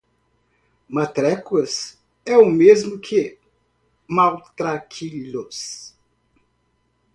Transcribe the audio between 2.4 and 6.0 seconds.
mesmo que "matraquilhos".